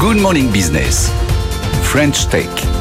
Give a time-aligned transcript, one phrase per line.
[0.00, 1.10] Good Morning Business.
[1.90, 2.77] French Tech.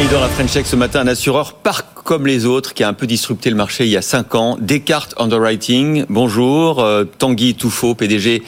[0.00, 2.88] Et dans la French Tech ce matin, un assureur par comme les autres qui a
[2.88, 4.56] un peu disrupté le marché il y a 5 ans.
[4.60, 6.80] Descartes Underwriting, bonjour.
[6.80, 8.42] Euh, Tanguy Touffo, PDG,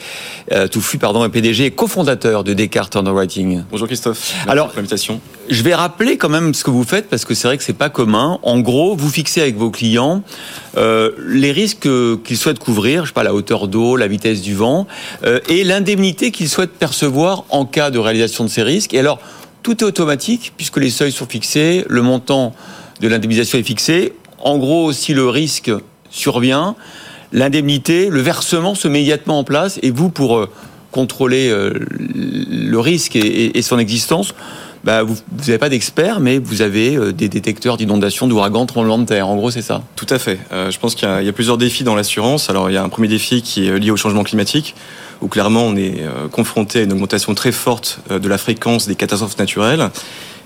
[0.51, 3.63] euh, Touffu, pardon, PDG et cofondateur de Descartes Underwriting.
[3.71, 4.33] Bonjour Christophe.
[4.33, 5.21] Merci Alors, pour.
[5.49, 7.73] Je vais rappeler quand même ce que vous faites parce que c'est vrai que c'est
[7.73, 8.39] pas commun.
[8.41, 10.23] En gros, vous fixez avec vos clients
[10.77, 11.87] euh, les risques
[12.23, 14.87] qu'ils souhaitent couvrir, je sais pas la hauteur d'eau, la vitesse du vent,
[15.23, 18.93] euh, et l'indemnité qu'ils souhaitent percevoir en cas de réalisation de ces risques.
[18.93, 19.19] Et alors,
[19.65, 22.53] tout est automatique puisque les seuils sont fixés, le montant
[23.01, 24.13] de l'indemnisation est fixé.
[24.37, 25.71] En gros, si le risque
[26.11, 26.75] survient,
[27.33, 30.51] l'indemnité, le versement se met immédiatement en place et vous, pour euh,
[30.91, 34.35] contrôler euh, le risque et, son existence,
[34.85, 39.05] bah, vous n'avez pas d'experts, mais vous avez euh, des détecteurs d'inondation, d'ouragans, tremblements de
[39.05, 39.27] terre.
[39.27, 39.81] En gros, c'est ça.
[39.95, 40.39] Tout à fait.
[40.51, 42.49] je pense qu'il y, a plusieurs défis dans l'assurance.
[42.49, 44.75] Alors, il y a un premier défi qui est lié au changement climatique,
[45.21, 49.37] où clairement on est confronté à une augmentation très forte de la fréquence des catastrophes
[49.37, 49.89] naturelles.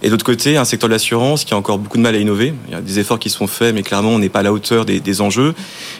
[0.01, 2.53] Et d'autre côté, un secteur de l'assurance qui a encore beaucoup de mal à innover.
[2.67, 4.53] Il y a des efforts qui sont faits, mais clairement, on n'est pas à la
[4.53, 5.53] hauteur des, des, enjeux.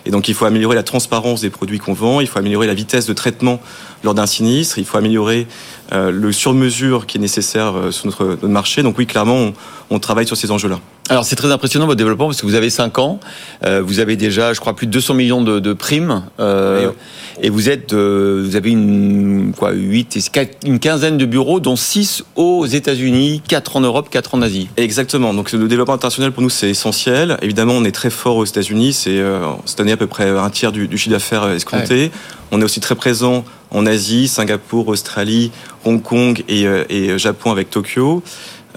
[0.05, 2.21] Et donc, il faut améliorer la transparence des produits qu'on vend.
[2.21, 3.59] Il faut améliorer la vitesse de traitement
[4.03, 4.77] lors d'un sinistre.
[4.77, 5.47] Il faut améliorer
[5.91, 8.83] euh, le sur-mesure qui est nécessaire euh, sur notre, notre, marché.
[8.83, 9.53] Donc oui, clairement, on,
[9.89, 10.79] on travaille sur ces enjeux-là.
[11.09, 13.19] Alors c'est très impressionnant votre développement parce que vous avez 5 ans,
[13.65, 16.91] euh, vous avez déjà, je crois, plus de 200 millions de, de primes, euh,
[17.41, 20.29] et vous êtes, euh, vous avez une quoi, 8
[20.65, 24.69] une quinzaine de bureaux, dont 6 aux États-Unis, 4 en Europe, 4 en Asie.
[24.77, 25.33] Exactement.
[25.33, 27.37] Donc le développement international pour nous c'est essentiel.
[27.41, 28.93] Évidemment, on est très fort aux États-Unis.
[28.93, 29.19] C'est
[29.65, 32.11] cette année à peu près un tiers du, du chiffre d'affaires escompté.
[32.51, 35.51] On est aussi très présent en Asie, Singapour, Australie,
[35.85, 38.23] Hong Kong et, euh, et Japon avec Tokyo.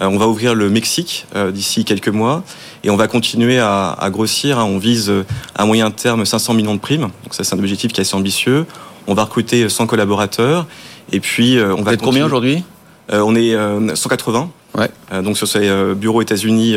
[0.01, 2.43] Euh, on va ouvrir le Mexique euh, d'ici quelques mois
[2.85, 4.59] et on va continuer à, à grossir.
[4.59, 4.65] Hein.
[4.65, 5.13] On vise
[5.55, 7.09] à moyen terme 500 millions de primes.
[7.25, 8.67] Donc ça, c'est un objectif qui est assez ambitieux.
[9.07, 10.67] On va recruter 100 collaborateurs
[11.11, 11.95] et puis on Vous va.
[11.95, 12.63] Êtes combien aujourd'hui?
[13.11, 13.57] On est
[13.95, 14.51] 180.
[14.75, 15.23] Ouais.
[15.23, 16.77] donc sur ces bureaux États-Unis,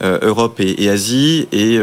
[0.00, 1.78] Europe et, et Asie et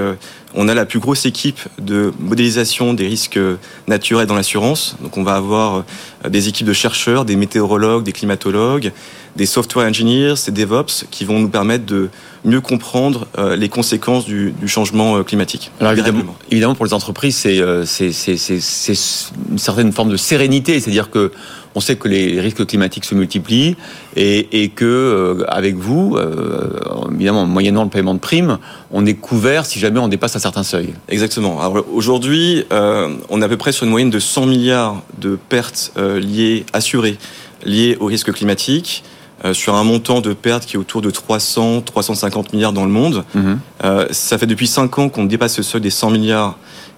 [0.56, 3.40] on a la plus grosse équipe de modélisation des risques
[3.88, 4.98] naturels dans l'assurance.
[5.02, 5.84] Donc on va avoir
[6.28, 8.92] des équipes de chercheurs, des météorologues, des climatologues,
[9.36, 12.10] des software engineers, des DevOps qui vont nous permettre de
[12.44, 15.72] mieux comprendre euh, les conséquences du, du changement euh, climatique.
[15.80, 17.86] Alors évidemment, évidemment, pour les entreprises, c'est euh,
[19.50, 21.32] une certaine forme de sérénité, c'est-à-dire que
[21.74, 23.78] on sait que les risques climatiques se multiplient
[24.18, 26.18] et, et que avec vous,
[27.14, 28.58] évidemment, moyennant le paiement de primes,
[28.92, 30.94] on est couvert si jamais on dépasse un certain seuil.
[31.08, 31.62] Exactement.
[31.62, 35.94] Alors aujourd'hui, on est à peu près sur une moyenne de 100 milliards de pertes
[35.98, 37.18] liées assurées
[37.66, 39.04] liées au risque climatique.
[39.44, 42.92] Euh, sur un montant de pertes qui est autour de 300, 350 milliards dans le
[42.92, 43.24] monde.
[43.34, 43.60] Mhm.
[43.84, 46.58] Euh, ça fait depuis 5 ans qu'on dépasse ce seuil des 100 milliards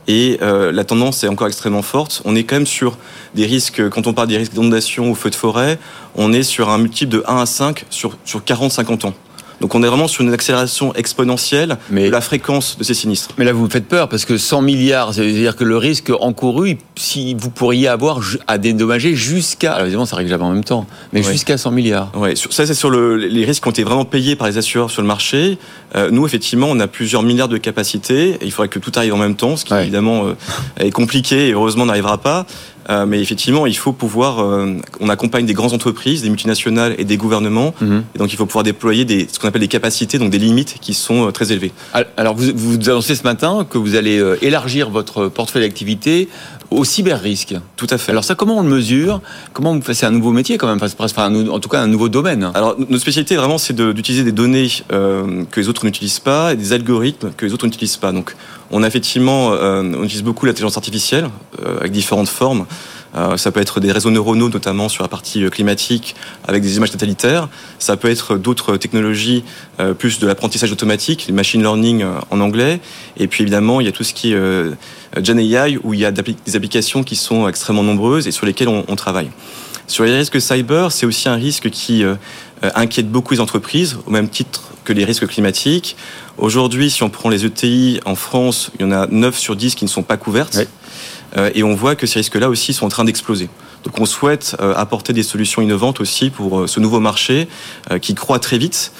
[0.10, 2.22] et euh, la tendance est encore extrêmement forte.
[2.26, 2.98] On est quand même sur
[3.34, 5.80] des risques, quand on parle des risques d'inondation ou feu de forêt,
[6.16, 9.14] on est sur un multiple de 1 à 5 sur, sur 40-50 ans.
[9.64, 13.30] Donc on est vraiment sur une accélération exponentielle Mais- de la fréquence de ces sinistres.
[13.38, 16.78] Mais là, vous me faites peur parce que 100 milliards, c'est-à-dire que le risque encouru,
[16.98, 20.86] si vous pourriez avoir à dédommager jusqu'à, alors évidemment, ça règle jamais en même temps,
[21.14, 22.12] mais jusqu'à 100 milliards.
[22.36, 24.92] Sur- ça c'est sur le, les risques qui ont été vraiment payés par les assureurs
[24.92, 25.58] sur le marché.
[25.96, 28.32] Euh, nous, effectivement, on a plusieurs milliards de capacités.
[28.42, 30.34] Et il faudrait que tout arrive en même temps, ce qui évidemment euh,
[30.78, 32.46] est compliqué et heureusement n'arrivera pas.
[32.90, 34.40] Euh, mais effectivement, il faut pouvoir.
[34.40, 37.74] euh, on accompagne des grandes entreprises, des multinationales et des gouvernements.
[37.82, 38.04] Mhm.
[38.16, 40.78] Et donc, il faut pouvoir déployer des, ce qu'on appelle des capacités, donc des limites
[40.82, 41.72] qui sont euh, très élevées.
[42.18, 46.28] Alors, vous, vous annoncez ce matin que vous allez élargir votre portefeuille d'activité
[46.78, 47.56] au cyber-risque.
[47.76, 48.12] Tout à fait.
[48.12, 49.22] Alors ça, comment on le mesure?
[49.54, 52.52] Comment C'est un nouveau métier quand même, enfin, un en tout cas un nouveau domaine.
[52.54, 56.54] Alors, notre spécialité, vraiment, c'est de- d'utiliser des données euh, que les autres n'utilisent pas
[56.54, 58.12] et des algorithmes que les autres n'utilisent pas.
[58.12, 58.36] Donc,
[58.72, 61.30] on a effectivement, euh, on utilise beaucoup l'intelligence artificielle
[61.66, 62.66] euh, avec différentes formes.
[63.16, 66.16] Euh, ça peut être des réseaux neuronaux, notamment sur la partie euh, climatique,
[66.48, 67.50] avec des images satelitaires.
[67.80, 69.44] Ça peut être d'autres technologies,
[69.80, 72.80] euh, plus de l'apprentissage automatique, le machine learning en anglais.
[73.18, 74.38] Et puis, évidemment, il y a tout ce qui est
[75.22, 78.70] Gen AI, où il y a des applications qui sont extrêmement nombreuses et sur lesquelles
[78.70, 79.30] on, on travaille.
[79.88, 82.04] Sur les risques cyber, c'est aussi un risque qui
[82.64, 85.98] euh, inquiète beaucoup les entreprises, au même titre que les risques climatiques.
[86.38, 89.76] Aujourd'hui, si on prend les ETI en France, il y en a 9 sur 10
[89.76, 90.56] qui ne sont pas couvertes.
[90.56, 90.68] Ouais.
[91.38, 93.50] Euh, et on voit que ces risques-là aussi sont en train d'exploser.
[93.84, 97.48] Donc on souhaite euh, apporter des solutions innovantes aussi pour euh, ce nouveau marché
[98.02, 98.92] qui croît très vite,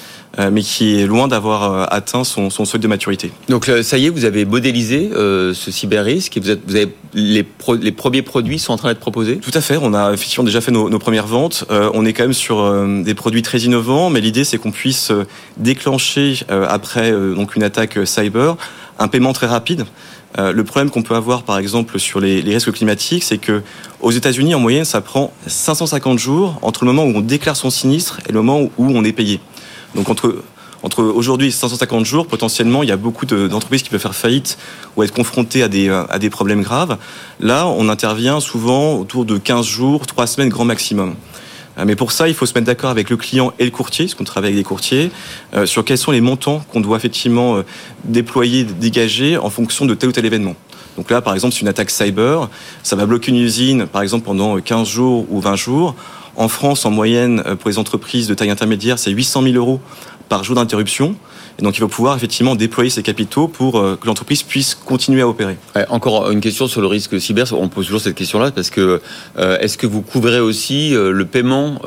[0.50, 3.30] mais qui est loin d'avoir atteint son, son seuil de maturité.
[3.48, 6.92] Donc ça y est, vous avez modélisé euh, ce cyber-risque et vous, êtes, vous avez
[7.14, 9.36] les, pro- les premiers produits sont en train d'être proposés?
[9.36, 9.78] Tout à fait.
[9.80, 11.64] On a effectivement déjà fait nos, nos premières ventes.
[11.70, 14.72] Euh, on est quand même sur euh, des produits très innovants, mais l'idée c'est qu'on
[14.72, 15.12] puisse
[15.56, 18.56] déclencher après donc une attaque cyber
[18.98, 19.84] un paiement très rapide.
[20.36, 23.62] Le problème qu'on peut avoir, par exemple, sur les, risques climatiques, c'est que
[24.00, 27.70] aux États-Unis, en moyenne, ça prend 550 jours entre le moment où on déclare son
[27.70, 29.40] sinistre et le moment où on est payé.
[29.94, 30.42] Donc entre
[30.84, 34.58] entre aujourd'hui et 550 jours, potentiellement, il y a beaucoup d'entreprises qui peuvent faire faillite
[34.96, 36.98] ou être confrontées à des, à des problèmes graves.
[37.40, 41.14] Là, on intervient souvent autour de 15 jours, 3 semaines grand maximum.
[41.78, 44.06] Euh, mais pour ça, il faut se mettre d'accord avec le client et le courtier,
[44.06, 45.10] parce qu'on travaille avec des courtiers,
[45.54, 47.62] euh, sur quels sont les montants qu'on doit effectivement euh,
[48.04, 50.56] déployer, dégager en fonction de tel ou tel événement.
[50.96, 52.48] Donc là, par exemple, c'est une attaque cyber,
[52.82, 55.96] ça va bloquer une usine, par exemple, pendant 15 jours ou 20 jours.
[56.36, 59.80] En France, en moyenne, pour les entreprises de taille intermédiaire, c'est 800 000 euros
[60.28, 61.16] par jour d'interruption.
[61.58, 65.22] Et donc, il faut pouvoir effectivement déployer ses capitaux pour euh, que l'entreprise puisse continuer
[65.22, 65.56] à opérer.
[65.88, 67.46] encore une question sur le risque cyber.
[67.52, 69.00] On pose toujours cette question-là parce que
[69.38, 71.80] euh, est-ce que vous couvrez aussi euh, le paiement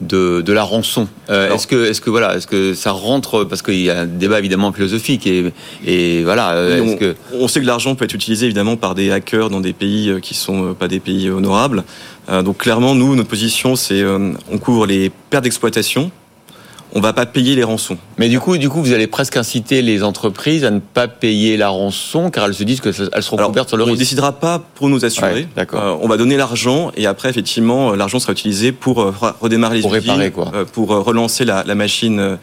[0.00, 1.08] de, de, la rançon?
[1.28, 3.44] est-ce que, est-ce que voilà, est-ce que ça rentre?
[3.44, 5.52] Parce qu'il y a un débat évidemment philosophique et,
[5.84, 6.54] et voilà.
[6.80, 7.16] on, que...
[7.34, 10.34] on, sait que l'argent peut être utilisé évidemment par des hackers dans des pays qui
[10.34, 11.84] sont pas des pays honorables.
[12.28, 16.12] donc clairement, nous, notre position, c'est on couvre les pertes d'exploitation
[16.94, 17.98] on va pas payer les rançons.
[18.18, 21.56] Mais du coup, du coup, vous allez presque inciter les entreprises à ne pas payer
[21.56, 23.92] la rançon, car elles se disent qu'elles seront couvertes sur le risque.
[23.92, 25.46] On ne décidera pas pour nous assurer.
[25.54, 25.82] d'accord.
[25.82, 29.76] Euh, on va donner l'argent et après, effectivement, euh, l'argent sera utilisé pour euh, redémarrer
[29.76, 30.50] les pour réparer, quoi.
[30.72, 32.38] pour relancer la, machine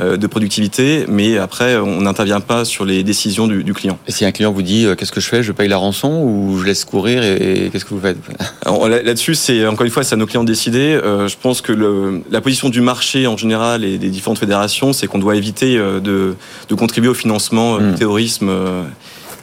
[0.00, 1.04] de productivité.
[1.08, 3.98] Mais après, on n'intervient pas sur les décisions du, client.
[4.06, 6.58] Et si un client vous dit qu'est-ce que je fais, je paye la rançon ou
[6.58, 8.16] je laisse courir et, qu'est-ce que vous faites?
[9.04, 10.98] Là-dessus, c'est encore une fois, c'est à nos clients de décider.
[11.02, 15.18] je pense que le, la position du marché en général des, différentes fédérations, c'est qu'on
[15.18, 16.34] doit éviter euh, de,
[16.74, 17.94] contribuer au financement euh, du hmm.
[17.94, 18.84] terrorisme euh,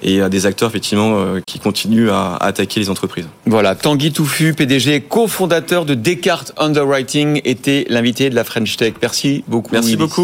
[0.02, 3.28] et à des acteurs effectivement qui continuent à, attaquer les entreprises.
[3.48, 8.94] Voilà, Tanguy Touffu, PDG, cofondateur de Descartes Underwriting, était l'invité de la French Tech.
[9.02, 9.70] Merci beaucoup.
[9.72, 10.24] Merci beaucoup.